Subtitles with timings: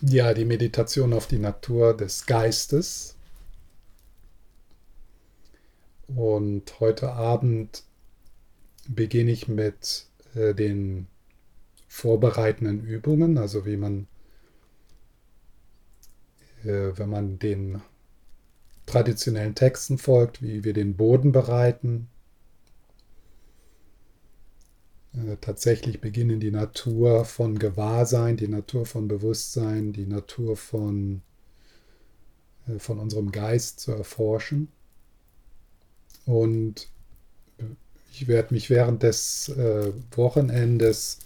[0.00, 3.16] ja, die Meditation auf die Natur des Geistes.
[6.08, 7.82] Und heute Abend
[8.88, 11.06] beginne ich mit äh, den
[11.88, 14.06] vorbereitenden Übungen, also wie man,
[16.64, 17.82] äh, wenn man den
[18.86, 22.08] traditionellen Texten folgt, wie wir den Boden bereiten.
[25.14, 31.22] Äh, tatsächlich beginnen die Natur von Gewahrsein, die Natur von Bewusstsein, die Natur von,
[32.66, 34.68] äh, von unserem Geist zu erforschen.
[36.26, 36.88] Und
[38.12, 41.20] ich werde mich während des äh, Wochenendes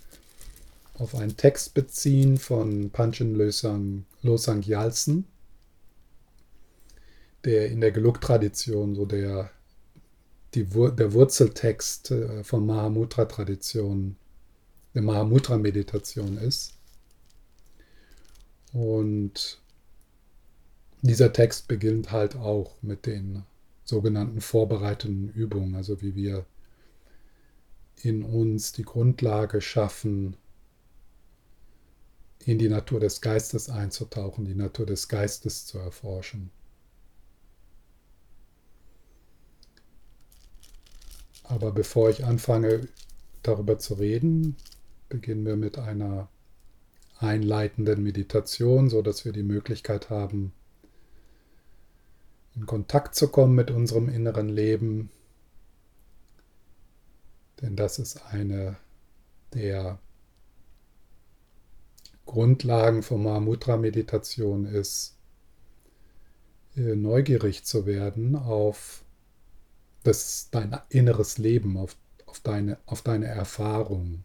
[0.94, 5.24] auf einen Text beziehen von Panchen Losang, Losang Yalsen,
[7.44, 9.50] der in der Geluk-Tradition so der,
[10.54, 14.16] die, der Wurzeltext äh, von Mahamudra-Tradition,
[14.94, 16.74] der Mahamudra-Meditation ist.
[18.72, 19.60] Und
[21.02, 23.44] dieser Text beginnt halt auch mit den
[23.84, 26.46] sogenannten vorbereitenden Übungen, also wie wir
[28.02, 30.36] in uns die Grundlage schaffen,
[32.44, 36.50] in die Natur des Geistes einzutauchen, die Natur des Geistes zu erforschen.
[41.44, 42.88] Aber bevor ich anfange
[43.42, 44.56] darüber zu reden,
[45.08, 46.28] beginnen wir mit einer
[47.18, 50.52] einleitenden Meditation, so dass wir die Möglichkeit haben,
[52.54, 55.10] in Kontakt zu kommen mit unserem inneren Leben,
[57.60, 58.76] denn das ist eine
[59.54, 59.98] der
[62.26, 65.16] Grundlagen von Mahamudra-Meditation ist,
[66.76, 69.04] äh, neugierig zu werden auf
[70.02, 74.24] das, dein inneres Leben, auf, auf, deine, auf deine Erfahrung,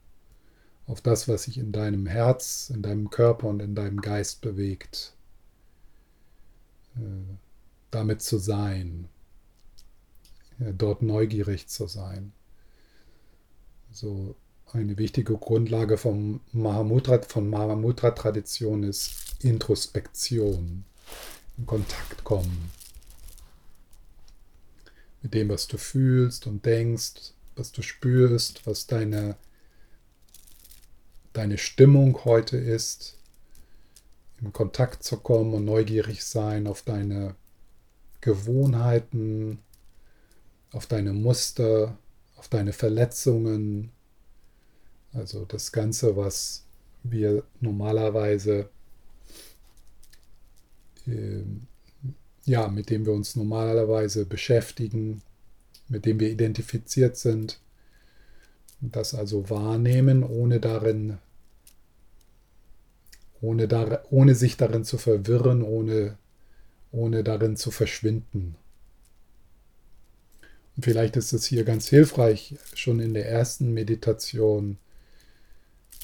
[0.86, 5.14] auf das, was sich in deinem Herz, in deinem Körper und in deinem Geist bewegt.
[6.96, 7.00] Äh,
[7.92, 9.08] damit zu sein,
[10.60, 12.34] dort neugierig zu sein
[13.92, 14.36] so
[14.74, 19.12] eine wichtige Grundlage vom Mahamudra, von Mahamudra-Tradition ist
[19.42, 20.84] Introspektion,
[21.58, 22.70] in Kontakt kommen
[25.28, 29.36] mit dem, was du fühlst und denkst, was du spürst, was deine,
[31.34, 33.18] deine Stimmung heute ist,
[34.40, 37.36] in Kontakt zu kommen und neugierig sein auf deine
[38.22, 39.60] Gewohnheiten,
[40.72, 41.98] auf deine Muster,
[42.38, 43.92] auf deine Verletzungen,
[45.12, 46.64] also das Ganze, was
[47.04, 48.70] wir normalerweise,
[51.06, 51.42] äh,
[52.48, 55.22] ja, mit dem wir uns normalerweise beschäftigen,
[55.90, 57.60] mit dem wir identifiziert sind,
[58.80, 61.18] das also wahrnehmen, ohne darin,
[63.42, 66.18] ohne, dar, ohne sich darin zu verwirren, ohne,
[66.92, 68.56] ohne darin zu verschwinden.
[70.76, 74.78] Und vielleicht ist es hier ganz hilfreich, schon in der ersten Meditation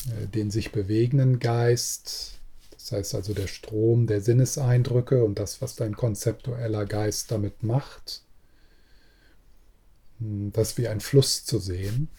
[0.07, 2.39] äh, den sich bewegenden Geist,
[2.83, 8.23] das heißt also der Strom der Sinneseindrücke und das, was dein konzeptueller Geist damit macht,
[10.19, 12.09] hm, das wie ein Fluss zu sehen,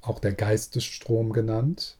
[0.00, 1.98] auch der Geistesstrom genannt.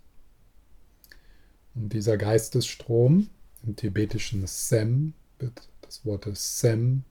[1.76, 3.30] Und dieser Geistesstrom,
[3.62, 7.04] im tibetischen Sem, wird das Wort Sem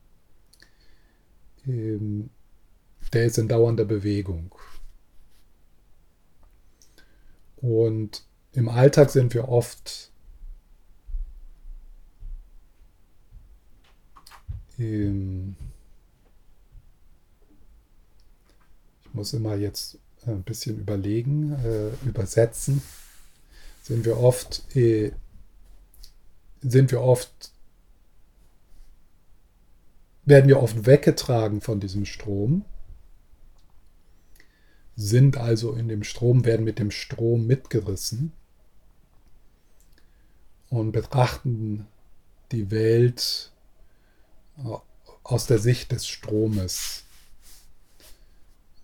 [1.66, 2.32] ähm,
[3.14, 4.54] der ist in dauernder Bewegung.
[7.56, 10.12] Und im Alltag sind wir oft
[14.78, 15.56] ähm,
[19.04, 22.82] ich muss immer jetzt ein bisschen überlegen, äh, übersetzen,
[23.82, 25.12] sind wir oft, äh,
[26.62, 27.52] sind wir oft
[30.28, 32.66] werden wir oft weggetragen von diesem Strom,
[34.98, 38.34] sind also in dem Strom, werden mit dem Strom mitgerissen
[40.70, 41.88] und betrachten
[42.52, 43.54] die Welt
[45.24, 47.04] aus der Sicht des Stromes.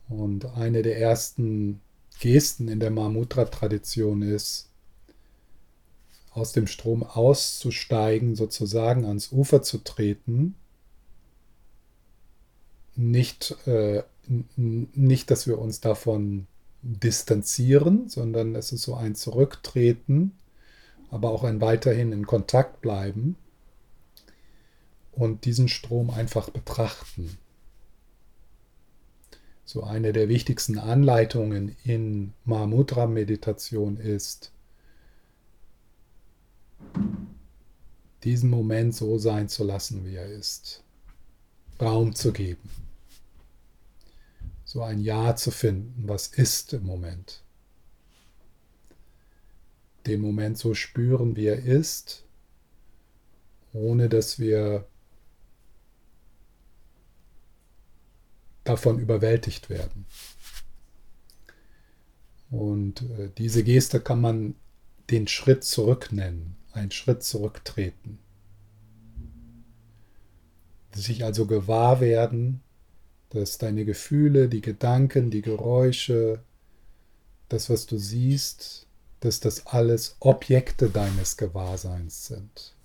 [0.10, 1.82] Und eine der ersten
[2.20, 4.70] Gesten in der Mahamudra-Tradition ist,
[6.32, 10.56] aus dem Strom auszusteigen, sozusagen ans Ufer zu treten
[12.96, 14.04] nicht, äh,
[14.56, 16.48] nicht, dass wir uns davon
[16.82, 20.34] distanzieren, sondern es ist so ein Zurücktreten,
[21.10, 23.36] aber auch ein weiterhin in Kontakt bleiben
[25.16, 27.38] und diesen Strom einfach betrachten.
[29.66, 34.52] So eine der wichtigsten Anleitungen in Mahamudra-Meditation ist,
[38.24, 40.84] diesen Moment so sein zu lassen, wie er ist.
[41.82, 42.70] Raum zu geben.
[44.64, 47.44] So ein Ja zu finden, was ist im Moment.
[50.06, 52.26] Den Moment so spüren, wie er ist,
[53.72, 54.88] ohne dass wir
[58.64, 60.06] davon überwältigt werden.
[62.50, 64.56] Und äh, diese Geste kann man
[65.10, 68.20] den Schritt zurück nennen, einen Schritt zurücktreten.
[70.94, 72.62] Sich also gewahr werden,
[73.30, 76.44] dass deine Gefühle, die Gedanken, die Geräusche,
[77.50, 78.88] das, was du siehst,
[79.20, 82.76] dass das alles Objekte deines Gewahrseins sind.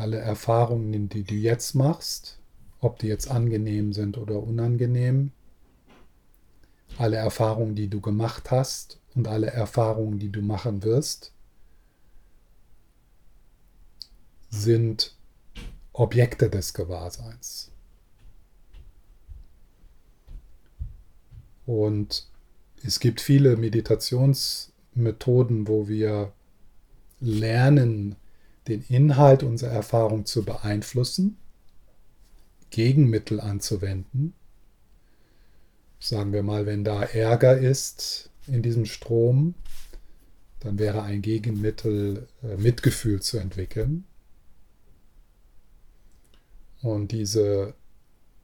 [0.00, 2.38] Alle Erfahrungen, die du jetzt machst,
[2.80, 5.32] ob die jetzt angenehm sind oder unangenehm,
[6.96, 11.34] alle Erfahrungen, die du gemacht hast und alle Erfahrungen, die du machen wirst,
[14.48, 15.14] sind
[15.92, 17.70] Objekte des Gewahrseins.
[21.66, 22.26] Und
[22.82, 26.32] es gibt viele Meditationsmethoden, wo wir
[27.20, 28.16] lernen,
[28.70, 31.36] den Inhalt unserer Erfahrung zu beeinflussen,
[32.70, 34.34] Gegenmittel anzuwenden.
[35.98, 39.54] Sagen wir mal, wenn da Ärger ist in diesem Strom,
[40.60, 44.04] dann wäre ein Gegenmittel äh, Mitgefühl zu entwickeln.
[46.82, 47.74] Und diese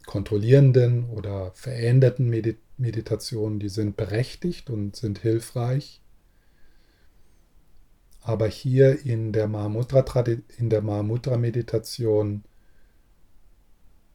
[0.06, 2.28] kontrollierenden oder veränderten
[2.76, 6.00] Meditationen, die sind berechtigt und sind hilfreich.
[8.26, 12.42] Aber hier in der Mahamudra-Meditation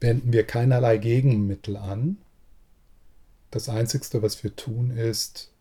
[0.02, 2.18] wenden wir keinerlei Gegenmittel an.
[3.52, 5.54] Das Einzige, was wir tun, ist,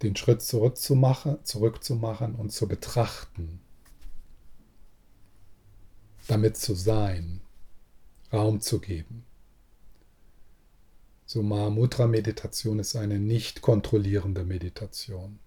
[0.00, 3.60] den Schritt zurückzumachen, zurückzumachen und zu betrachten.
[6.28, 7.42] Damit zu sein.
[8.32, 9.26] Raum zu geben.
[11.26, 15.38] So Mahamudra-Meditation ist eine nicht kontrollierende Meditation.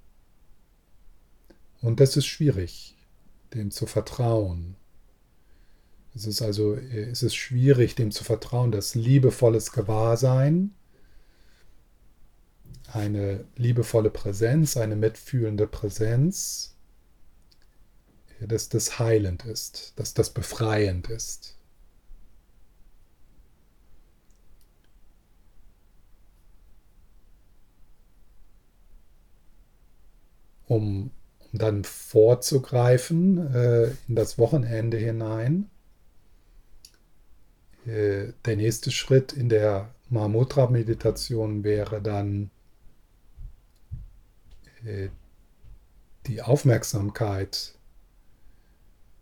[1.86, 2.96] Und das ist schwierig,
[3.54, 4.76] dem zu vertrauen.
[6.16, 10.74] Es ist also es ist schwierig, dem zu vertrauen, dass liebevolles Gewahrsein,
[12.92, 16.76] eine liebevolle Präsenz, eine mitfühlende Präsenz,
[18.40, 21.56] dass das heilend ist, dass das befreiend ist.
[30.68, 31.12] um,
[31.58, 35.70] dann vorzugreifen äh, in das Wochenende hinein.
[37.86, 42.50] Äh, der nächste Schritt in der Mahamudra-Meditation wäre dann
[44.84, 45.10] äh,
[46.28, 47.76] die Aufmerksamkeit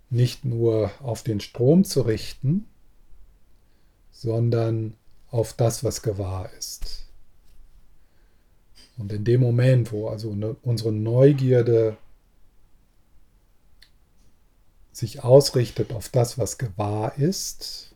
[0.09, 2.67] nicht nur auf den Strom zu richten,
[4.11, 4.95] sondern
[5.29, 7.07] auf das, was gewahr ist.
[8.97, 11.97] Und in dem Moment, wo also ne, unsere Neugierde
[14.93, 17.95] sich ausrichtet auf das, was gewahr ist,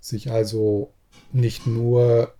[0.00, 0.94] sich also
[1.32, 2.32] nicht nur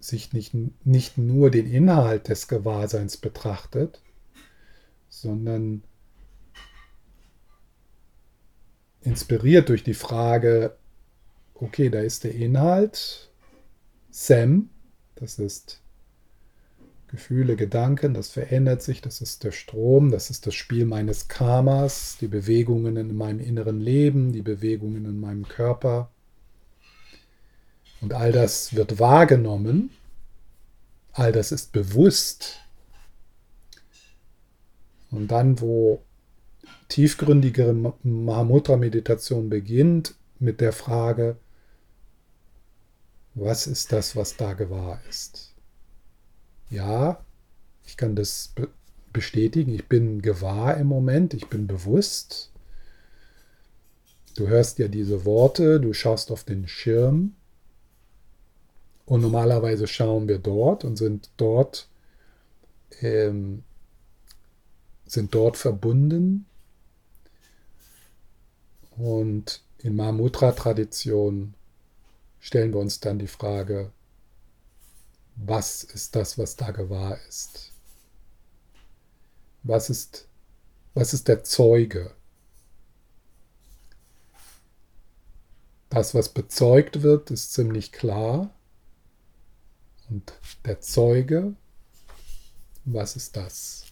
[0.00, 0.52] sich nicht,
[0.84, 4.02] nicht nur den Inhalt des Gewahrseins betrachtet,
[5.08, 5.82] sondern
[9.00, 10.76] inspiriert durch die Frage,
[11.54, 13.30] okay, da ist der Inhalt,
[14.10, 14.68] Sam,
[15.14, 15.80] das ist
[17.14, 22.16] Gefühle, Gedanken, das verändert sich, das ist der Strom, das ist das Spiel meines Karmas,
[22.20, 26.10] die Bewegungen in meinem inneren Leben, die Bewegungen in meinem Körper.
[28.00, 29.90] Und all das wird wahrgenommen,
[31.12, 32.60] all das ist bewusst.
[35.12, 36.02] Und dann, wo
[36.88, 41.36] tiefgründigere Mahamudra-Meditation beginnt, mit der Frage,
[43.34, 45.53] was ist das, was da gewahr ist?
[46.70, 47.24] Ja,
[47.86, 48.54] ich kann das
[49.12, 49.72] bestätigen.
[49.74, 52.50] Ich bin gewahr im Moment, ich bin bewusst.
[54.34, 57.34] Du hörst ja diese Worte, du schaust auf den Schirm.
[59.06, 61.88] Und normalerweise schauen wir dort und sind dort,
[63.00, 63.62] ähm,
[65.06, 66.46] sind dort verbunden.
[68.96, 71.54] Und in Mahamudra-Tradition
[72.40, 73.90] stellen wir uns dann die Frage,
[75.36, 77.72] was ist das, was da gewahr ist?
[79.62, 80.28] Was ist,
[80.94, 82.14] was ist der Zeuge?
[85.88, 88.50] Das, was bezeugt wird, ist ziemlich klar.
[90.10, 90.32] Und
[90.64, 91.54] der Zeuge,
[92.84, 93.83] was ist das?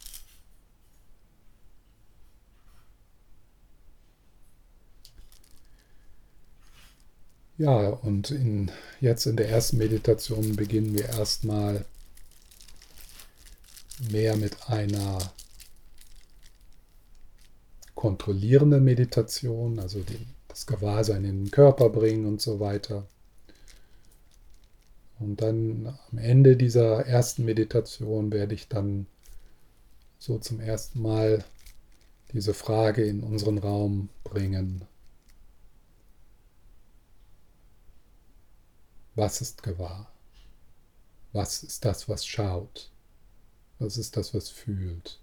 [7.63, 11.85] Ja, und in, jetzt in der ersten Meditation beginnen wir erstmal
[14.11, 15.31] mehr mit einer
[17.95, 23.07] kontrollierenden Meditation, also den, das Gewahrsein in den Körper bringen und so weiter.
[25.19, 29.05] Und dann am Ende dieser ersten Meditation werde ich dann
[30.19, 31.45] so zum ersten Mal
[32.33, 34.83] diese Frage in unseren Raum bringen.
[39.15, 40.11] Was ist gewahr?
[41.31, 42.91] Was ist das, was schaut?
[43.79, 45.19] Was ist das, was fühlt?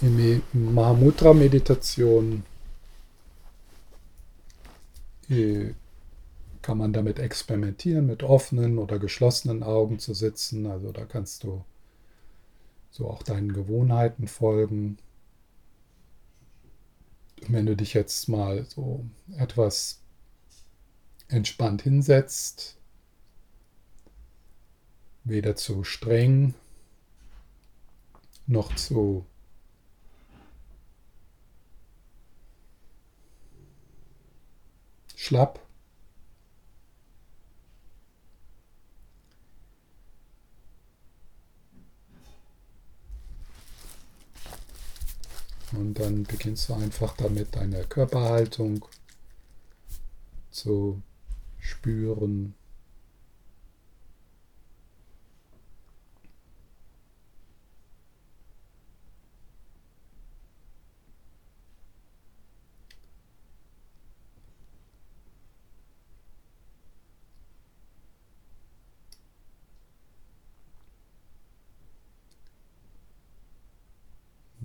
[0.00, 2.44] In Mahamudra-Meditation
[6.62, 10.66] kann man damit experimentieren, mit offenen oder geschlossenen Augen zu sitzen.
[10.66, 11.64] Also da kannst du
[12.90, 14.98] so auch deinen Gewohnheiten folgen
[17.52, 19.04] wenn du dich jetzt mal so
[19.36, 20.00] etwas
[21.28, 22.76] entspannt hinsetzt,
[25.24, 26.54] weder zu streng
[28.46, 29.26] noch zu
[35.16, 35.65] schlapp,
[45.76, 48.84] Und dann beginnst du einfach damit deine Körperhaltung
[50.50, 51.02] zu
[51.58, 52.54] spüren.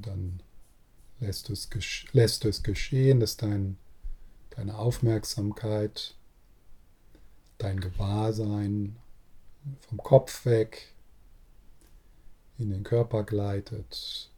[0.02, 0.42] dann
[1.32, 1.70] lässt du es,
[2.12, 3.78] lässt du es geschehen, dass dein,
[4.50, 6.16] deine Aufmerksamkeit,
[7.58, 8.98] dein Gewahrsein
[9.80, 10.94] vom Kopf weg
[12.58, 14.30] in den Körper gleitet.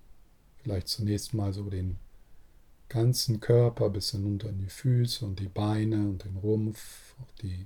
[0.62, 1.98] Vielleicht zunächst mal so den
[2.90, 7.66] ganzen Körper bis hinunter in die Füße und die Beine und den Rumpf, auch die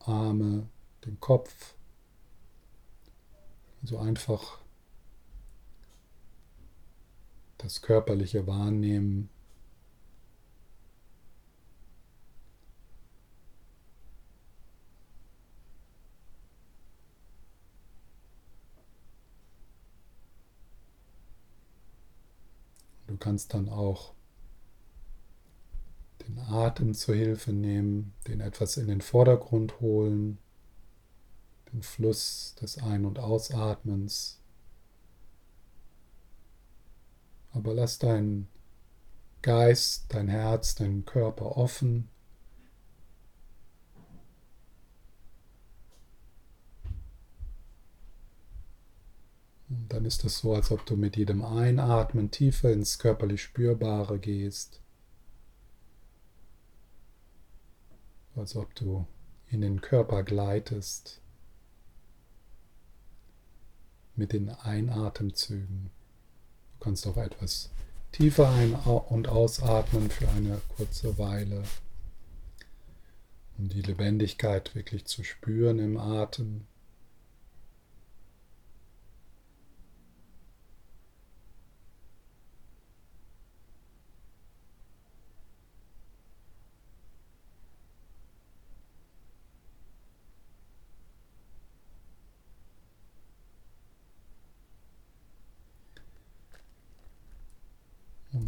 [0.00, 0.68] Arme,
[1.06, 1.74] den Kopf.
[3.84, 4.58] So einfach
[7.58, 9.28] das körperliche Wahrnehmen.
[23.08, 24.14] Du kannst dann auch
[26.26, 30.38] den Atem zur Hilfe nehmen, den etwas in den Vordergrund holen,
[31.72, 34.37] den Fluss des Ein- und Ausatmens.
[37.58, 38.46] Aber lass deinen
[39.42, 42.08] Geist, dein Herz, deinen Körper offen.
[49.68, 54.20] Und dann ist es so, als ob du mit jedem Einatmen tiefer ins körperlich Spürbare
[54.20, 54.80] gehst.
[58.36, 59.04] Als ob du
[59.48, 61.20] in den Körper gleitest
[64.14, 65.90] mit den Einatemzügen.
[66.78, 67.70] Du kannst auch etwas
[68.12, 71.64] tiefer ein- und ausatmen für eine kurze Weile,
[73.58, 76.66] um die Lebendigkeit wirklich zu spüren im Atem.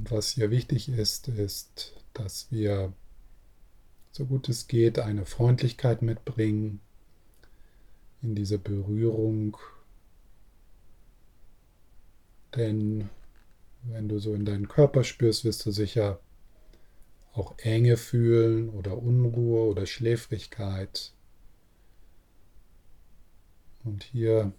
[0.09, 2.93] Was hier wichtig ist, ist, dass wir
[4.13, 6.81] so gut es geht eine Freundlichkeit mitbringen
[8.23, 9.57] in diese Berührung.
[12.57, 13.09] Denn
[13.85, 16.21] wenn du so in deinen Körper spürst, wirst du sicher
[17.33, 21.13] auch Enge fühlen oder Unruhe oder Schläfrigkeit.
[23.85, 24.53] Und hier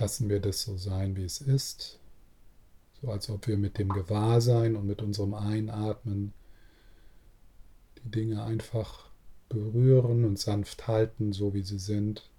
[0.00, 1.98] lassen wir das so sein, wie es ist.
[3.00, 6.32] So als ob wir mit dem Gewahrsein und mit unserem Einatmen
[8.02, 9.10] die Dinge einfach
[9.48, 12.30] berühren und sanft halten, so wie sie sind.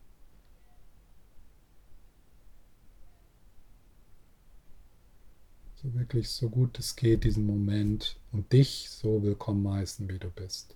[5.82, 10.30] so wirklich so gut es geht diesen Moment und dich so willkommen heißen, wie du
[10.30, 10.76] bist.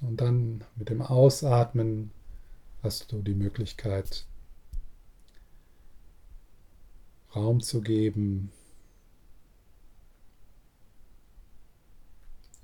[0.00, 2.10] Und dann mit dem Ausatmen
[2.82, 4.24] hast du die Möglichkeit,
[7.34, 8.50] Raum zu geben,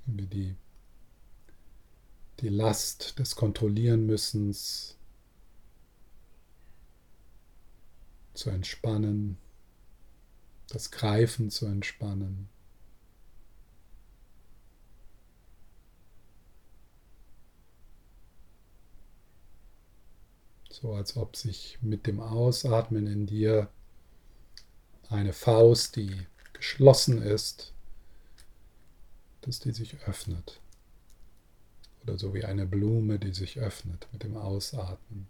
[0.06, 0.56] wie die,
[2.40, 4.96] die Last des Kontrollieren müssens
[8.34, 9.38] zu entspannen,
[10.68, 12.48] das Greifen zu entspannen.
[20.80, 23.70] So als ob sich mit dem Ausatmen in dir
[25.08, 27.72] eine Faust, die geschlossen ist,
[29.40, 30.60] dass die sich öffnet.
[32.02, 35.28] Oder so wie eine Blume, die sich öffnet mit dem Ausatmen.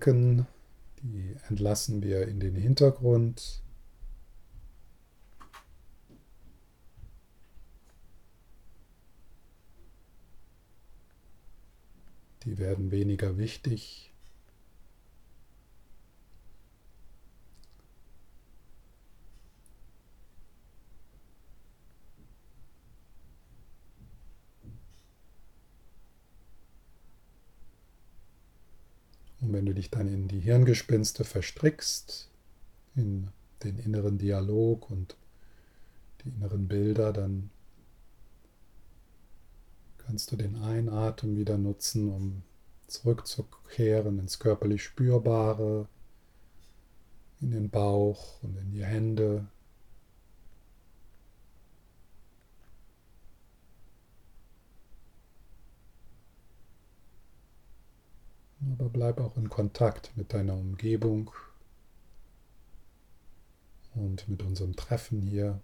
[0.00, 0.46] Gedanken,
[1.02, 3.62] die entlassen wir in den Hintergrund.
[12.44, 14.10] Die werden weniger wichtig.
[29.44, 32.30] Und wenn dich dann in die Hirngespinste verstrickst,
[32.96, 33.28] in
[33.62, 35.16] den inneren Dialog und
[36.22, 37.50] die inneren Bilder, dann
[39.98, 42.42] kannst du den Einatmen wieder nutzen, um
[42.86, 45.88] zurückzukehren ins körperlich Spürbare,
[47.40, 49.46] in den Bauch und in die Hände,
[58.78, 61.30] Aber bleib auch in Kontakt mit deiner Umgebung
[63.94, 65.60] und mit unserem Treffen hier.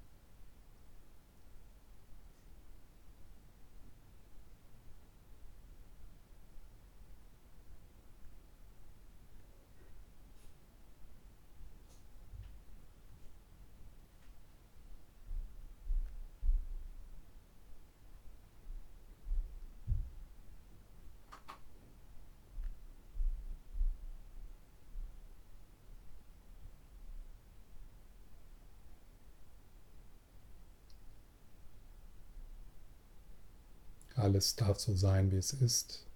[34.40, 36.06] Alles darf so sein, wie es ist.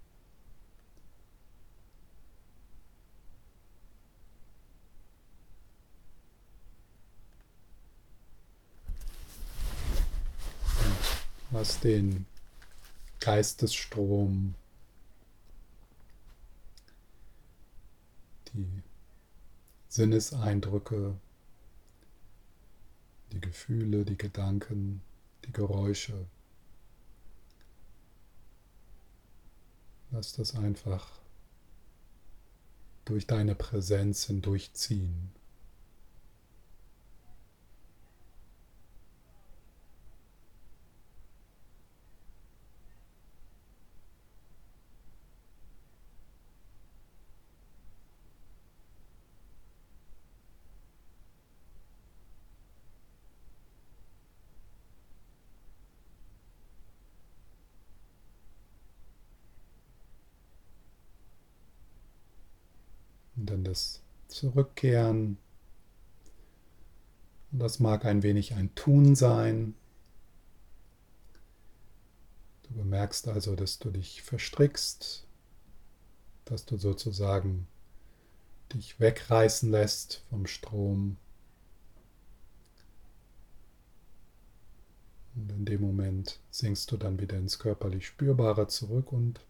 [11.51, 12.25] lass den
[13.21, 14.55] Geistesstrom,
[18.55, 18.83] die
[19.91, 21.15] Sinneseindrücke,
[23.33, 25.03] die Gefühle, die Gedanken,
[25.45, 26.27] die Geräusche
[30.15, 31.09] Lass das einfach
[33.05, 35.33] durch deine Präsenz hindurchziehen.
[63.75, 65.37] Das Zurückkehren.
[67.51, 69.75] Und das mag ein wenig ein Tun sein.
[72.63, 75.27] Du bemerkst also, dass du dich verstrickst,
[76.45, 77.67] dass du sozusagen
[78.73, 81.17] dich wegreißen lässt vom Strom.
[85.35, 89.41] Und in dem Moment sinkst du dann wieder ins körperlich Spürbare zurück und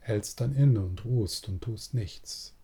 [0.00, 2.54] hältst dann inne und ruhst und tust nichts.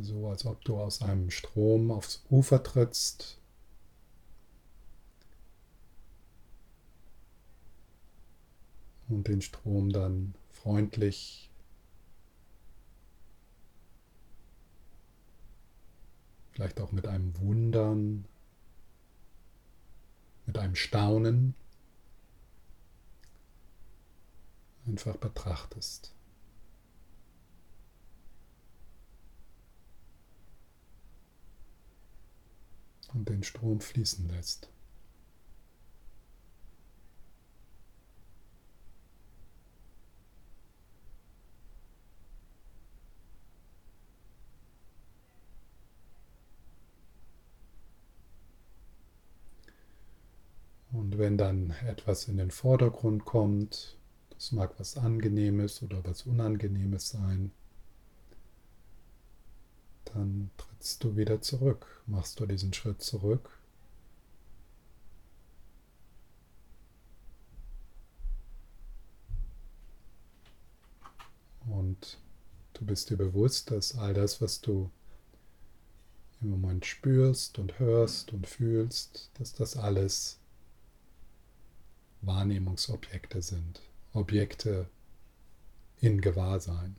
[0.00, 3.38] So als ob du aus einem Strom aufs Ufer trittst.
[9.08, 11.50] und den Strom dann freundlich
[16.52, 18.24] vielleicht auch mit einem Wundern,
[20.46, 21.54] mit einem Staunen
[24.86, 26.15] einfach betrachtest.
[33.14, 34.68] Und den Strom fließen lässt.
[50.96, 53.98] Und wenn dann etwas in den Vordergrund kommt,
[54.30, 57.52] das mag was Angenehmes oder was Unangenehmes sein,
[60.14, 63.50] dann trittst du wieder zurück, machst du diesen Schritt zurück.
[71.68, 72.18] Und
[72.74, 74.90] du bist dir bewusst, dass all das, was du
[76.40, 80.38] im Moment spürst und hörst und fühlst, dass das alles
[82.22, 83.80] Wahrnehmungsobjekte sind,
[84.12, 84.88] Objekte
[86.00, 86.96] in Gewahrsein,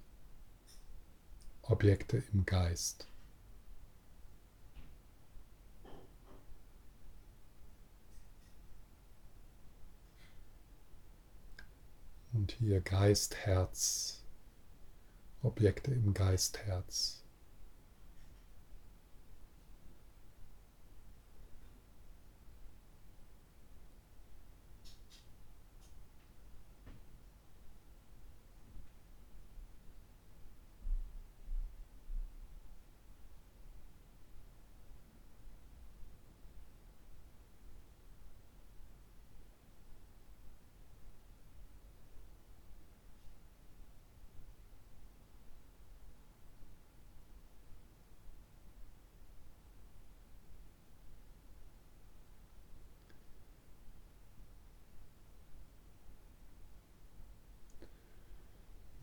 [1.70, 3.08] Objekte im Geist.
[12.32, 14.24] Und hier Geist, Herz,
[15.42, 17.18] Objekte im Geist, Herz.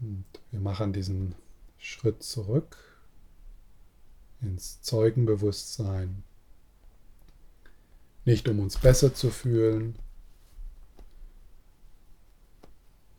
[0.05, 1.35] Und wir machen diesen
[1.79, 2.77] Schritt zurück
[4.41, 6.25] ins Zeugenbewusstsein.
[8.25, 9.97] Nicht um uns besser zu fühlen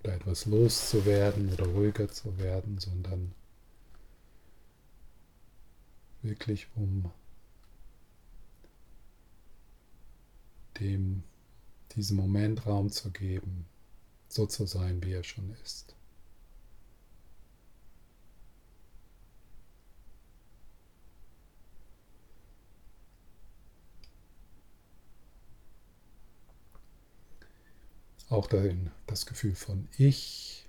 [0.03, 3.33] oder etwas loszuwerden oder ruhiger zu werden, sondern
[6.23, 7.11] wirklich um
[10.79, 11.23] dem
[11.95, 13.67] diesem Moment Raum zu geben,
[14.27, 15.95] so zu sein, wie er schon ist.
[28.29, 30.67] Auch darin das Gefühl von Ich,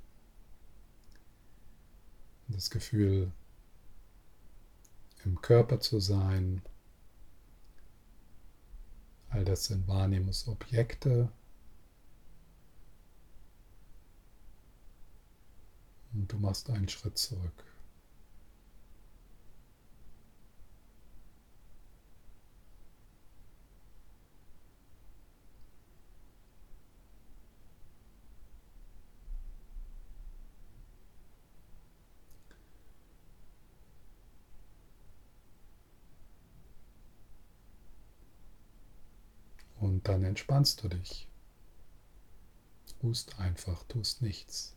[2.49, 3.33] das Gefühl
[5.25, 6.63] im Körper zu sein.
[9.31, 11.31] All das sind Wahrnehmungsobjekte.
[16.13, 17.66] Und du machst einen Schritt zurück.
[40.07, 41.29] Dann entspannst du dich.
[43.03, 44.77] Ruhst einfach, tust nichts.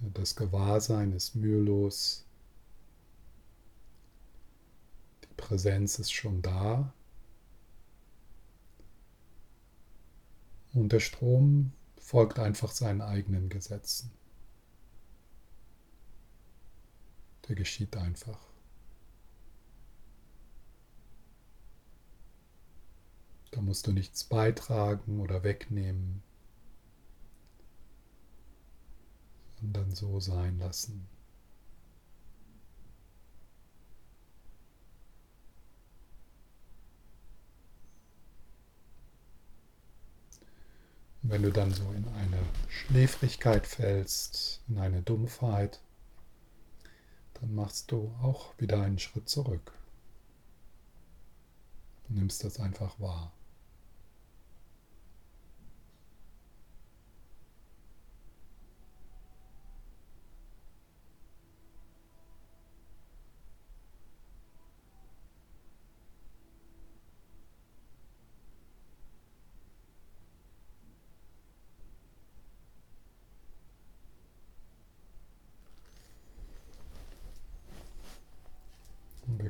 [0.00, 2.24] Das Gewahrsein ist mühelos.
[5.22, 6.94] Die Präsenz ist schon da.
[10.72, 14.10] Und der Strom folgt einfach seinen eigenen Gesetzen.
[17.46, 18.47] Der geschieht einfach.
[23.50, 26.22] Da musst du nichts beitragen oder wegnehmen,
[29.60, 31.08] sondern so sein lassen.
[41.22, 45.80] Und wenn du dann so in eine Schläfrigkeit fällst, in eine Dumpfheit,
[47.34, 49.72] dann machst du auch wieder einen Schritt zurück.
[52.06, 53.32] Du nimmst das einfach wahr.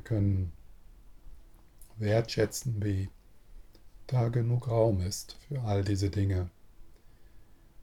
[0.09, 0.51] Können
[1.97, 3.09] wertschätzen, wie
[4.07, 6.49] da genug Raum ist für all diese Dinge,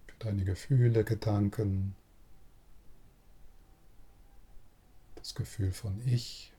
[0.08, 1.94] für deine Gefühle, Gedanken,
[5.14, 6.52] das Gefühl von Ich,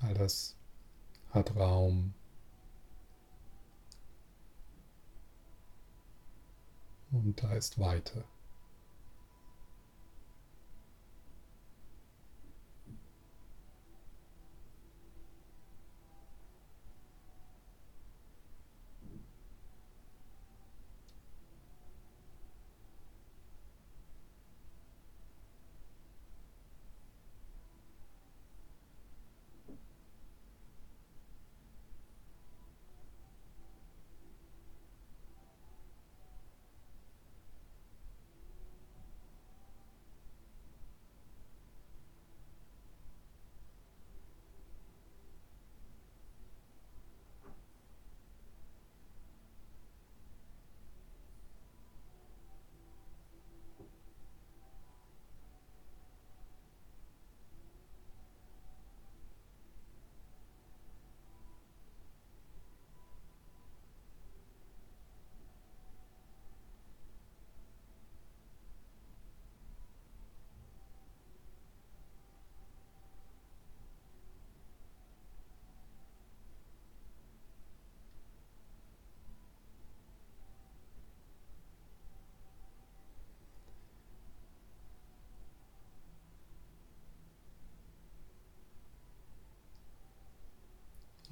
[0.00, 0.56] all das
[1.30, 2.12] hat Raum.
[7.12, 8.24] Und da ist Weite.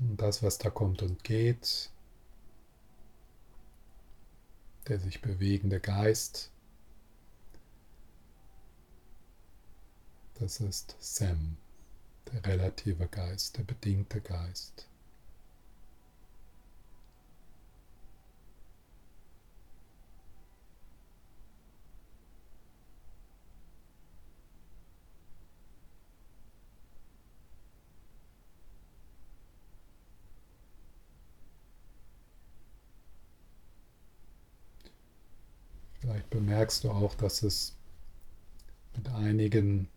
[0.04, 1.90] Und das, was da kommt und geht,
[4.88, 6.50] der sich bewegende Geist,
[10.40, 11.58] das ist Sam,
[12.32, 14.88] der relative Geist, der bedingte Geist.
[36.54, 37.74] Bemerkst du auch, dass es
[38.94, 39.88] mit einigen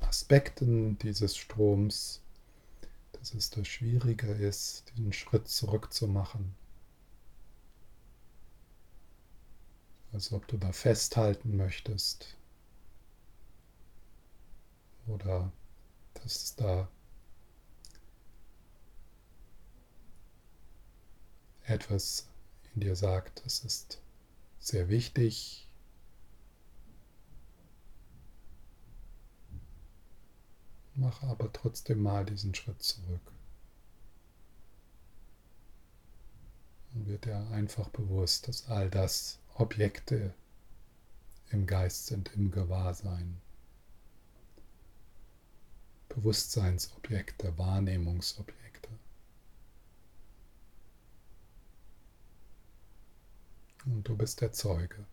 [0.00, 2.22] Aspekten dieses Stroms,
[3.12, 6.54] dass es da schwieriger ist, diesen Schritt zurückzumachen.
[10.14, 12.34] Als ob du da festhalten möchtest.
[15.08, 15.52] Oder
[16.14, 16.88] dass es da
[21.64, 22.26] etwas
[22.74, 24.01] in dir sagt, das ist
[24.62, 25.68] sehr wichtig.
[30.94, 33.32] Mache aber trotzdem mal diesen Schritt zurück.
[36.94, 40.34] Und wird dir einfach bewusst, dass all das Objekte
[41.50, 43.40] im Geist sind, im Gewahrsein.
[46.08, 48.71] Bewusstseinsobjekte, Wahrnehmungsobjekte.
[53.84, 55.06] Und du bist der Zeuge.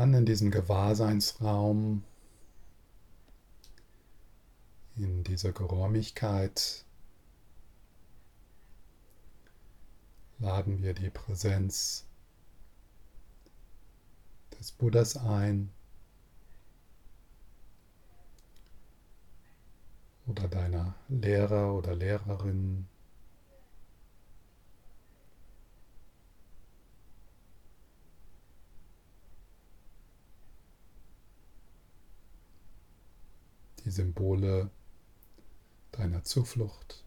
[0.00, 2.02] dann in diesem Gewahrseinsraum,
[4.96, 6.86] in dieser Geräumigkeit.
[10.38, 12.06] Laden wir die Präsenz
[14.58, 15.70] des Buddhas ein
[20.26, 22.86] oder deiner Lehrer oder Lehrerin.
[33.90, 34.70] Die Symbole
[35.90, 37.02] deiner Zuflucht.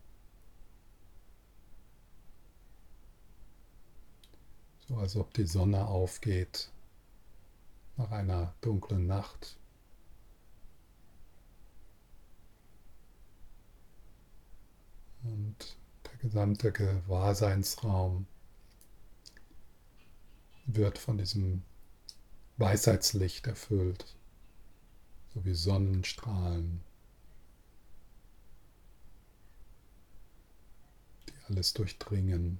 [4.86, 6.69] So als ob die Sonne aufgeht
[7.96, 9.56] nach einer dunklen Nacht.
[15.24, 18.28] Und der gesamte Gewahrseinsraum
[20.65, 21.63] wird von diesem
[22.58, 24.17] Weisheitslicht erfüllt,
[25.34, 26.82] so wie Sonnenstrahlen,
[31.28, 32.60] die alles durchdringen.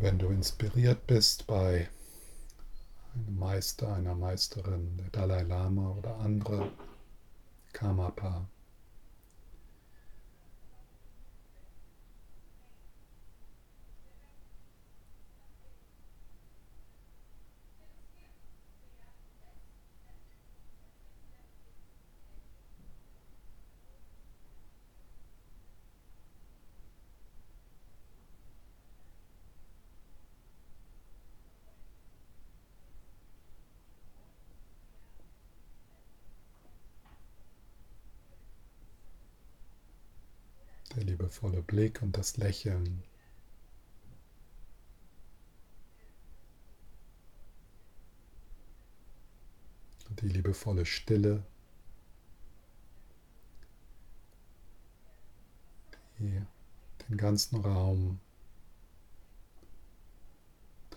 [0.00, 1.88] wenn du inspiriert bist bei
[3.14, 6.70] einem Meister, einer Meisterin, der Dalai Lama oder andere
[7.72, 8.46] Karmapa,
[41.30, 43.04] liebevolle Blick und das Lächeln.
[50.20, 51.46] Die liebevolle Stille,
[56.18, 56.42] die
[57.08, 58.18] den ganzen Raum,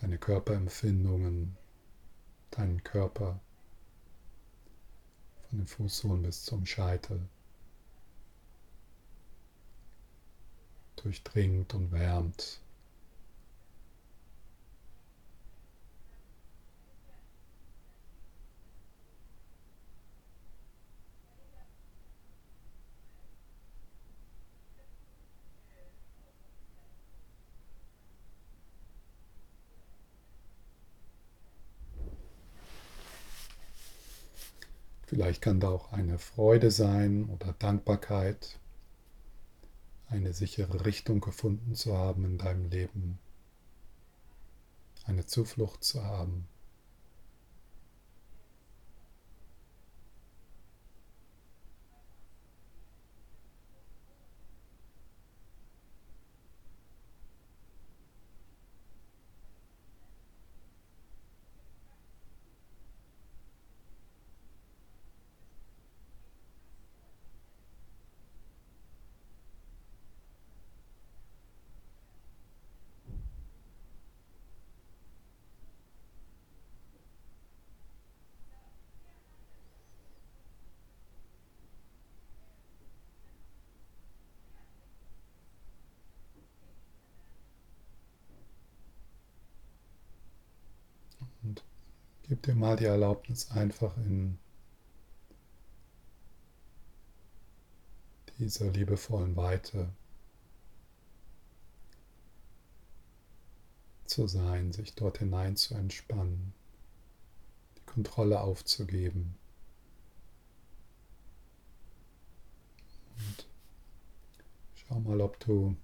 [0.02, 1.56] deine Körperempfindungen,
[2.52, 3.40] deinen Körper.
[5.50, 7.30] Von den Fußsohlen bis zum Scheitel
[11.04, 12.60] durchdringt und wärmt.
[35.06, 38.58] Vielleicht kann da auch eine Freude sein oder Dankbarkeit
[40.14, 43.18] eine sichere Richtung gefunden zu haben in deinem Leben,
[45.06, 46.48] eine Zuflucht zu haben.
[92.34, 94.40] Gib dir mal die Erlaubnis, einfach in
[98.40, 99.90] dieser liebevollen Weite
[104.06, 106.54] zu sein, sich dort hinein zu entspannen,
[107.78, 109.36] die Kontrolle aufzugeben.
[113.18, 113.46] Und
[114.76, 115.76] schau mal, ob du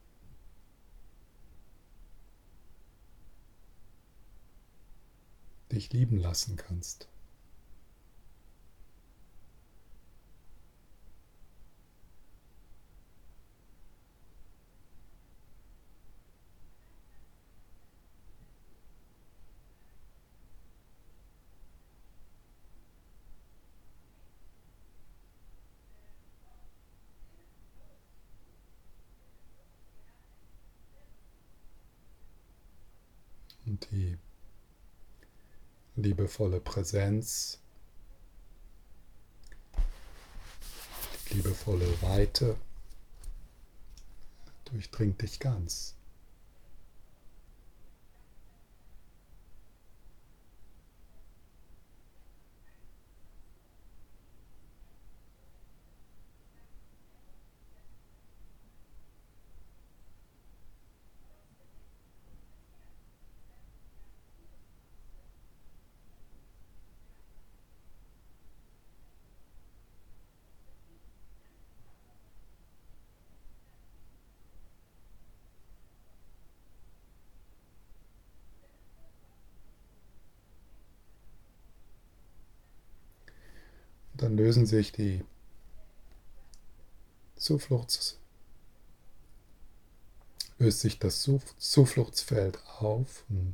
[5.72, 7.08] dich lieben lassen kannst.
[33.66, 34.18] Und die
[36.02, 37.60] liebevolle Präsenz,
[41.32, 42.56] liebevolle Weite
[44.66, 45.96] durchdringt dich ganz.
[84.20, 85.24] Dann lösen sich die
[87.36, 88.18] Zufluchts,
[90.58, 91.30] löst sich das
[91.60, 93.54] Zufluchtsfeld auf in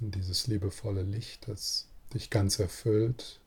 [0.00, 3.38] dieses liebevolle Licht, das dich ganz erfüllt.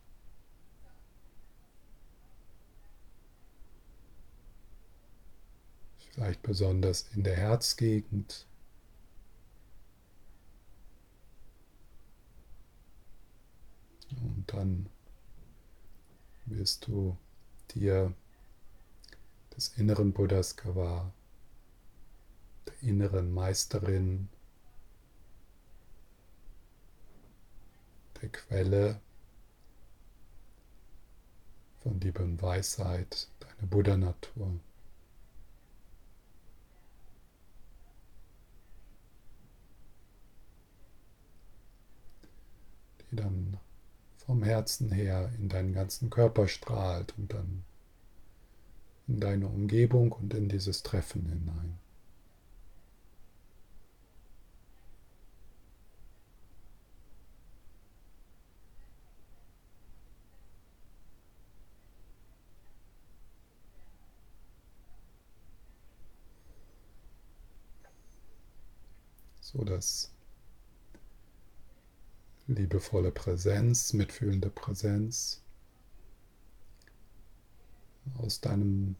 [6.13, 8.47] Vielleicht besonders in der Herzgegend.
[14.11, 14.89] Und dann
[16.45, 17.17] wirst du
[17.71, 18.13] dir
[19.55, 21.13] des inneren Buddhas gewahr,
[22.65, 24.29] der inneren Meisterin,
[28.21, 29.01] der Quelle
[31.83, 34.59] von Liebe und Weisheit, deine Buddha-Natur.
[43.11, 43.57] die dann
[44.27, 47.63] vom Herzen her in deinen ganzen Körper strahlt und dann
[49.07, 51.79] in deine Umgebung und in dieses Treffen hinein.
[69.39, 70.11] so dass
[72.47, 75.43] liebevolle Präsenz, mitfühlende Präsenz
[78.17, 78.95] aus deinem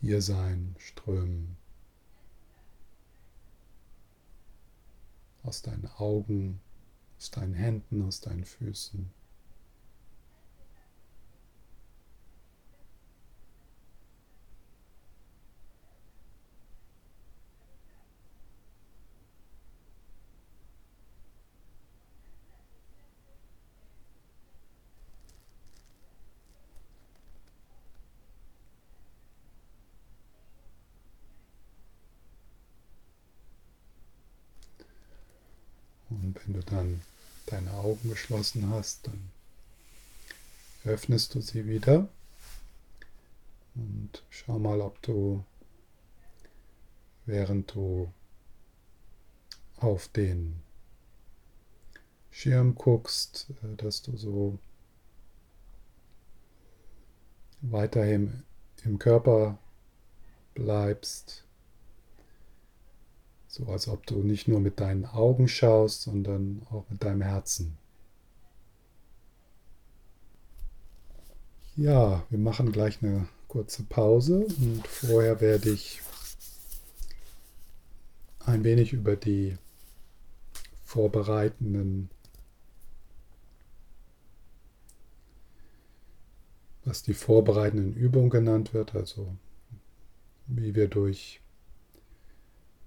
[0.00, 1.56] Hiersein strömen,
[5.42, 6.60] aus deinen Augen,
[7.18, 9.10] aus deinen Händen, aus deinen Füßen.
[36.22, 37.02] Und wenn du dann
[37.46, 39.30] deine Augen geschlossen hast, dann
[40.84, 42.08] öffnest du sie wieder.
[43.74, 45.44] Und schau mal, ob du,
[47.26, 48.12] während du
[49.76, 50.60] auf den
[52.30, 54.58] Schirm guckst, äh, dass du so
[57.60, 58.42] weiterhin
[58.84, 59.58] im Körper
[60.54, 61.44] bleibst
[63.54, 67.78] so als ob du nicht nur mit deinen Augen schaust, sondern auch mit deinem Herzen.
[71.76, 76.00] Ja, wir machen gleich eine kurze Pause und vorher werde ich
[78.40, 79.56] ein wenig über die
[80.84, 82.10] vorbereitenden,
[86.84, 89.32] was die vorbereitenden Übungen genannt wird, also
[90.48, 91.40] wie wir durch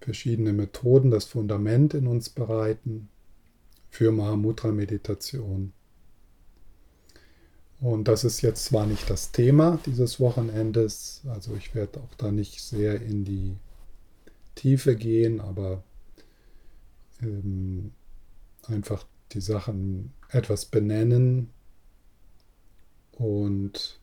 [0.08, 3.10] verschiedene Methoden das Fundament in uns bereiten
[3.90, 5.74] für Mahamudra-Meditation.
[7.82, 12.32] Und das ist jetzt zwar nicht das Thema dieses Wochenendes, also ich werde auch da
[12.32, 13.58] nicht sehr in die
[14.56, 15.84] Tiefe gehen, aber
[17.22, 17.92] ähm,
[18.64, 21.50] einfach die Sachen etwas benennen
[23.12, 24.00] und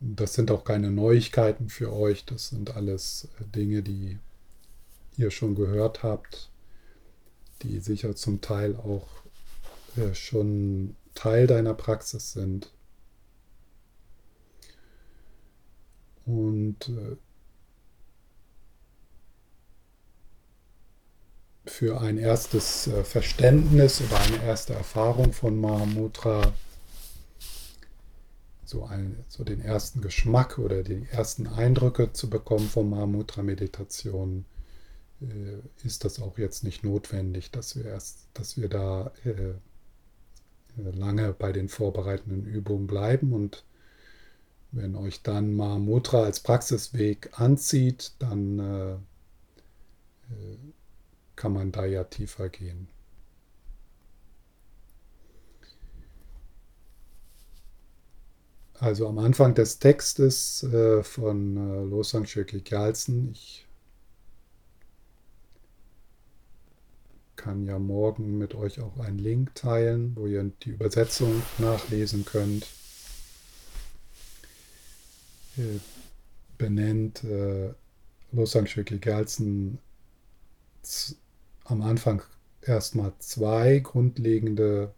[0.00, 4.18] das sind auch keine Neuigkeiten für euch, das sind alles Dinge, die
[5.18, 6.48] ihr schon gehört habt,
[7.62, 9.08] die sicher zum Teil auch
[9.96, 12.72] äh, schon Teil deiner Praxis sind.
[16.24, 17.16] Und äh,
[21.66, 26.52] für ein erstes äh, Verständnis oder eine erste Erfahrung von Mahamudra,
[28.64, 34.44] so, ein, so den ersten Geschmack oder die ersten Eindrücke zu bekommen von Mahamudra-Meditation,
[35.84, 39.54] ist das auch jetzt nicht notwendig, dass wir erst, dass wir da äh, äh,
[40.76, 43.64] lange bei den vorbereitenden Übungen bleiben und
[44.70, 50.58] wenn euch dann Mahamudra als Praxisweg anzieht, dann äh, äh,
[51.36, 52.88] kann man da ja tiefer gehen.
[58.80, 63.67] Also am Anfang des Textes äh, von äh, Losang Schöki Gyaltsen, ich
[67.38, 72.66] kann ja morgen mit euch auch einen Link teilen, wo ihr die Übersetzung nachlesen könnt.
[75.56, 75.80] Ihr
[76.58, 77.72] benennt äh,
[78.32, 79.78] Losang Gerlsen
[81.64, 82.22] am Anfang
[82.60, 84.92] erstmal zwei grundlegende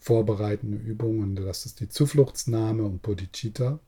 [0.00, 1.36] vorbereitende Übungen.
[1.36, 3.78] Das ist die Zufluchtsnahme und Bodhicitta.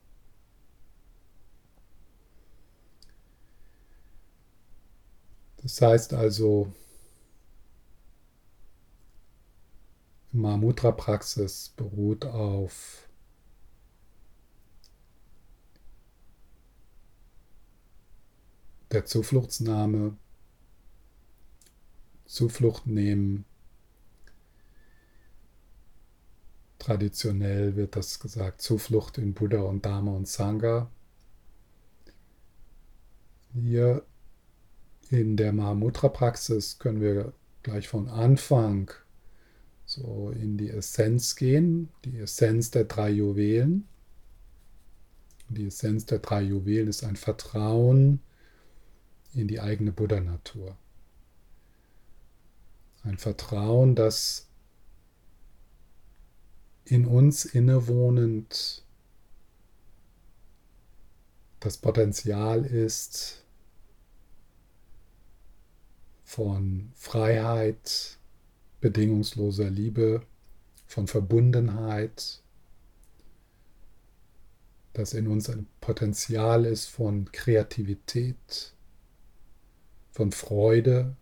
[5.63, 6.71] Das heißt also,
[10.31, 13.07] Mahamudra-Praxis beruht auf
[18.91, 20.17] der Zufluchtsnahme,
[22.25, 23.45] Zuflucht nehmen.
[26.79, 30.89] Traditionell wird das gesagt, Zuflucht in Buddha und Dharma und Sangha.
[33.53, 34.05] Hier
[35.09, 38.91] in der Mahamudra-Praxis können wir gleich von Anfang
[39.87, 43.87] so in die Essenz gehen, die Essenz der drei Juwelen.
[45.47, 48.19] Die Essenz der drei Juwelen ist ein Vertrauen
[49.33, 50.75] in die eigene Buddha-Natur.
[53.03, 54.47] Ein Vertrauen, das
[56.83, 58.83] in uns innewohnend
[61.61, 63.45] das Potenzial ist
[66.25, 68.16] von Freiheit,
[68.81, 70.21] bedingungsloser Liebe,
[70.87, 72.41] von Verbundenheit,
[74.93, 78.73] dass in uns ein Potenzial ist von Kreativität,
[80.11, 81.15] von Freude,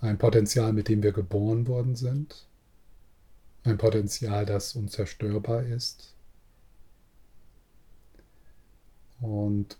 [0.00, 2.46] ein Potenzial, mit dem wir geboren worden sind,
[3.64, 6.14] ein Potenzial, das unzerstörbar ist.
[9.20, 9.78] Und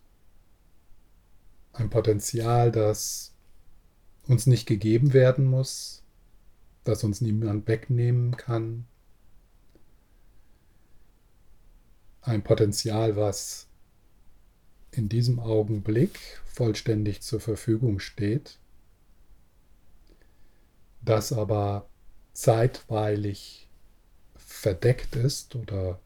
[1.72, 3.32] ein Potenzial, das
[4.28, 6.02] uns nicht gegeben werden muss,
[6.84, 8.86] das uns niemand wegnehmen kann.
[12.20, 13.66] Ein Potenzial, was
[14.90, 18.58] in diesem Augenblick vollständig zur Verfügung steht,
[21.00, 21.88] das aber
[22.34, 23.66] zeitweilig
[24.36, 26.00] verdeckt ist oder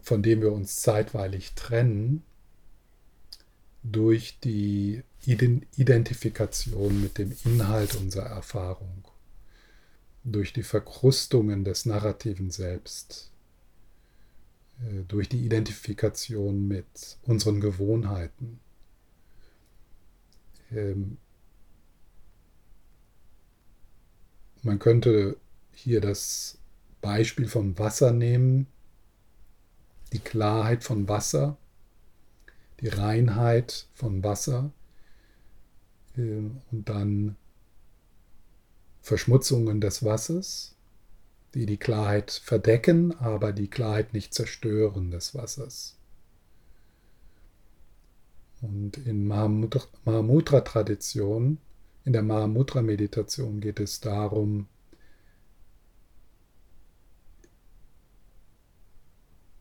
[0.00, 2.24] von dem wir uns zeitweilig trennen
[3.82, 9.04] durch die Identifikation mit dem Inhalt unserer Erfahrung,
[10.24, 13.30] durch die Verkrustungen des narrativen Selbst,
[14.80, 18.60] äh, durch die Identifikation mit unseren Gewohnheiten.
[20.70, 21.18] Ähm,
[24.62, 25.36] man könnte
[25.72, 26.58] hier das
[27.00, 28.66] Beispiel von Wasser nehmen,
[30.12, 31.56] die Klarheit von Wasser,
[32.80, 34.72] die Reinheit von Wasser
[36.16, 37.36] und dann
[39.02, 40.76] Verschmutzungen des Wassers,
[41.54, 45.96] die die Klarheit verdecken, aber die Klarheit nicht zerstören des Wassers.
[48.62, 51.58] Und in Mahamudra-Tradition,
[52.04, 54.68] in der Mahamudra-Meditation geht es darum,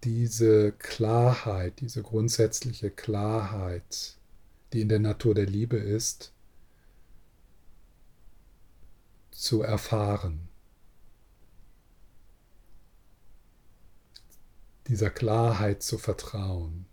[0.03, 4.17] diese Klarheit, diese grundsätzliche Klarheit,
[4.71, 6.33] die in der Natur der Liebe ist,
[9.43, 10.47] zu erfahren.
[14.87, 16.85] Dieser Klarheit zu vertrauen.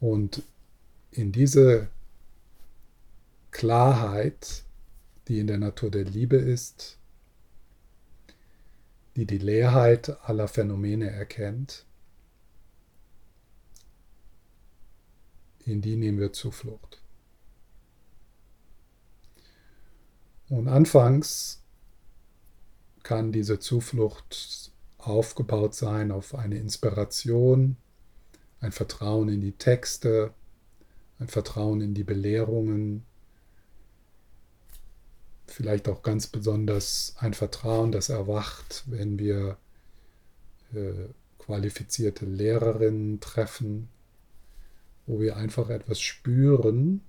[0.00, 0.42] Und
[1.10, 1.88] in diese
[3.52, 4.64] Klarheit,
[5.26, 6.98] die in der Natur der Liebe ist,
[9.16, 11.86] die die Leerheit aller Phänomene erkennt,
[15.64, 17.00] in die nehmen wir Zuflucht.
[20.48, 21.62] Und anfangs
[23.02, 27.76] kann diese Zuflucht aufgebaut sein auf eine Inspiration,
[28.60, 30.32] ein Vertrauen in die Texte,
[31.18, 33.04] ein Vertrauen in die Belehrungen,
[35.46, 39.56] vielleicht auch ganz besonders ein Vertrauen, das erwacht, wenn wir
[40.74, 43.88] äh, qualifizierte Lehrerinnen treffen,
[45.06, 47.02] wo wir einfach etwas spüren,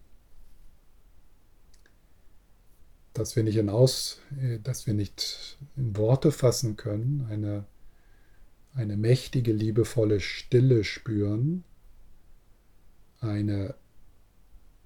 [3.17, 7.65] dass wir nicht in Aus, äh, dass wir nicht in Worte fassen können, eine,
[8.73, 11.63] eine mächtige, liebevolle Stille spüren,
[13.19, 13.75] eine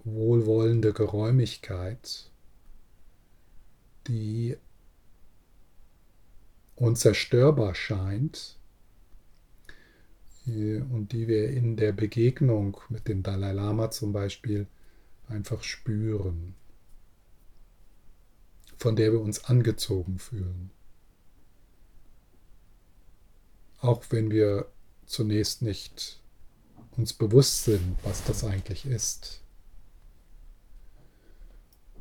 [0.04, 2.32] wohlwollende Geräumigkeit,
[4.08, 4.58] die
[6.76, 8.58] unzerstörbar scheint
[10.48, 14.68] äh, und die wir in der Begegnung mit dem Dalai Lama zum Beispiel
[15.28, 16.56] einfach spüren
[18.82, 20.72] von der wir uns angezogen fühlen.
[23.80, 24.72] Auch wenn wir
[25.06, 26.20] zunächst nicht
[26.98, 29.44] uns bewusst sind, was das eigentlich ist.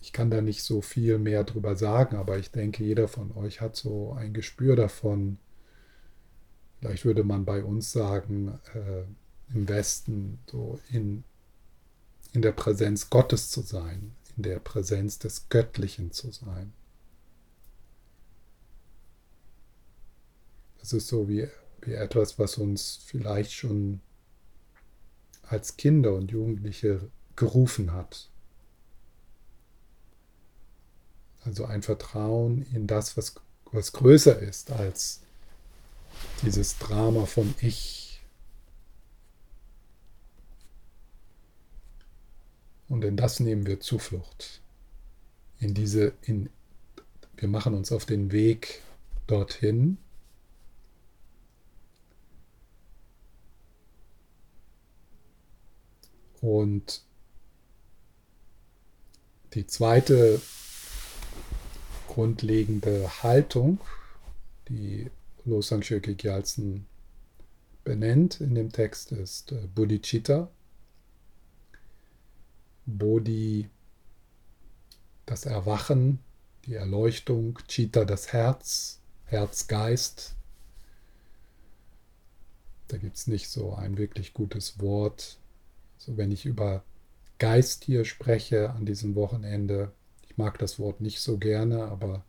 [0.00, 3.60] Ich kann da nicht so viel mehr drüber sagen, aber ich denke, jeder von euch
[3.60, 5.38] hat so ein Gespür davon.
[6.78, 9.04] Vielleicht würde man bei uns sagen, äh,
[9.54, 11.24] im Westen so in,
[12.32, 16.72] in der Präsenz Gottes zu sein, in der Präsenz des Göttlichen zu sein.
[20.84, 21.48] Das ist so wie,
[21.80, 24.02] wie etwas, was uns vielleicht schon
[25.40, 28.28] als Kinder und Jugendliche gerufen hat.
[31.42, 33.34] Also ein Vertrauen in das, was,
[33.72, 35.22] was größer ist als
[36.42, 38.20] dieses Drama von Ich.
[42.90, 44.60] Und in das nehmen wir Zuflucht.
[45.60, 46.50] In diese, in,
[47.38, 48.82] wir machen uns auf den Weg
[49.26, 49.96] dorthin.
[56.44, 57.00] Und
[59.54, 60.42] die zweite
[62.06, 63.80] grundlegende Haltung,
[64.68, 65.10] die
[65.46, 66.86] Losang Gyaltsen
[67.82, 70.50] benennt in dem Text, ist äh, Bodhicitta.
[72.84, 73.70] Bodhi,
[75.24, 76.18] das Erwachen,
[76.66, 80.34] die Erleuchtung, Chitta, das Herz, Herzgeist.
[82.88, 85.38] Da gibt es nicht so ein wirklich gutes Wort.
[86.04, 86.84] So, wenn ich über
[87.38, 89.90] Geist hier spreche an diesem Wochenende,
[90.28, 92.22] ich mag das Wort nicht so gerne, aber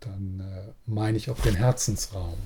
[0.00, 2.38] dann äh, meine ich auch den Herzensraum.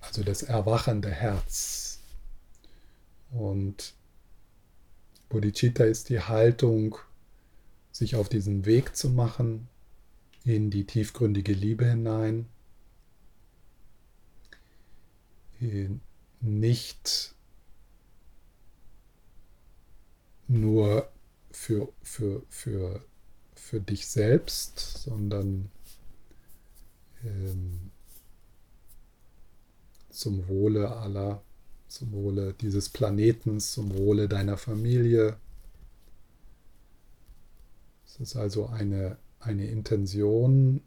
[0.00, 1.98] Also das erwachende Herz.
[3.32, 3.94] Und
[5.28, 6.96] Bodhicitta ist die Haltung,
[7.90, 9.66] sich auf diesen Weg zu machen
[10.44, 12.46] in die tiefgründige Liebe hinein,
[16.40, 17.34] nicht
[20.48, 21.10] nur
[21.50, 23.04] für, für, für,
[23.54, 25.70] für dich selbst, sondern
[27.24, 27.90] ähm,
[30.10, 31.42] zum Wohle aller,
[31.88, 35.36] zum Wohle dieses Planetens, zum Wohle deiner Familie.
[38.06, 40.80] Es ist also eine, eine Intention,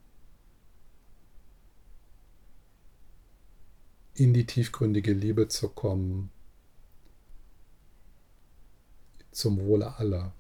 [4.20, 6.30] in die tiefgründige Liebe zu kommen,
[9.32, 10.34] zum Wohle aller.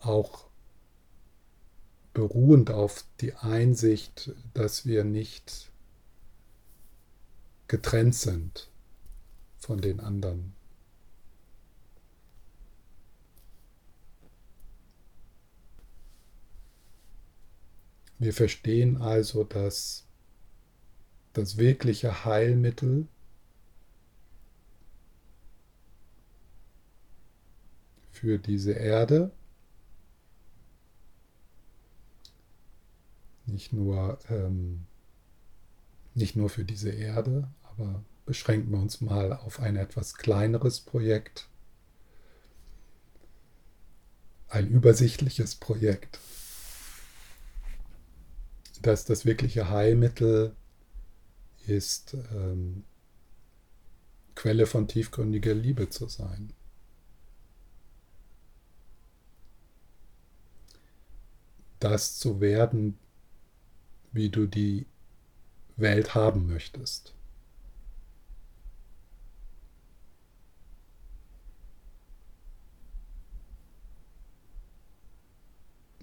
[0.00, 0.46] Auch
[2.12, 5.70] beruhend auf die Einsicht, dass wir nicht
[7.66, 8.68] getrennt sind
[9.56, 10.54] von den anderen.
[18.18, 20.09] Wir verstehen also, dass
[21.32, 23.06] das wirkliche Heilmittel
[28.10, 29.30] für diese Erde.
[33.46, 34.86] Nicht nur, ähm,
[36.14, 41.48] nicht nur für diese Erde, aber beschränken wir uns mal auf ein etwas kleineres Projekt,
[44.48, 46.18] ein übersichtliches Projekt,
[48.82, 50.54] dass das wirkliche Heilmittel
[51.66, 52.84] ist, ähm,
[54.34, 56.52] Quelle von tiefgründiger Liebe zu sein.
[61.80, 62.98] das zu werden,
[64.12, 64.86] wie du die
[65.76, 67.14] Welt haben möchtest.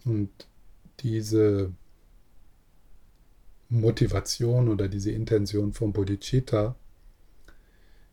[0.04, 0.48] Und
[1.00, 1.74] diese
[3.70, 6.76] Motivation oder diese Intention von Bodhicitta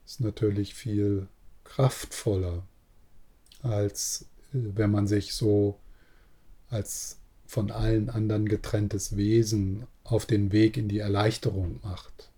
[0.05, 1.29] ist natürlich viel
[1.63, 2.67] kraftvoller,
[3.63, 5.79] als äh, wenn man sich so
[6.69, 12.31] als von allen anderen getrenntes Wesen auf den Weg in die Erleichterung macht.